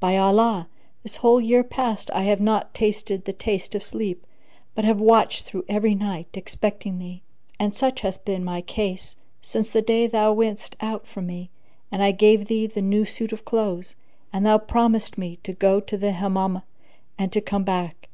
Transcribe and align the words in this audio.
By 0.00 0.16
Allah, 0.16 0.66
this 1.02 1.16
whole 1.16 1.42
year 1.42 1.62
past 1.62 2.10
I 2.14 2.22
have 2.22 2.40
not 2.40 2.72
tasted 2.72 3.26
the 3.26 3.34
taste 3.34 3.74
of 3.74 3.82
sleep, 3.82 4.24
but 4.74 4.86
have 4.86 4.98
watched 4.98 5.44
through 5.44 5.66
every 5.68 5.94
night, 5.94 6.28
expecting 6.32 6.96
thee; 6.98 7.20
and 7.60 7.74
such 7.74 8.00
hath 8.00 8.24
been 8.24 8.42
my 8.42 8.62
case 8.62 9.14
since 9.42 9.70
the 9.70 9.82
day 9.82 10.06
thou 10.06 10.32
wentest 10.32 10.74
out 10.80 11.06
from 11.06 11.26
me 11.26 11.50
and 11.92 12.02
I 12.02 12.12
gave 12.12 12.46
thee 12.46 12.66
the 12.66 12.80
new 12.80 13.04
suit 13.04 13.30
of 13.30 13.44
clothes, 13.44 13.94
and 14.32 14.46
thou 14.46 14.56
promisedst 14.56 15.18
me 15.18 15.36
to 15.44 15.52
go 15.52 15.80
to 15.80 15.98
the 15.98 16.12
Hammam 16.12 16.62
and 17.18 17.30
to 17.30 17.42
come 17.42 17.64
back! 17.64 18.08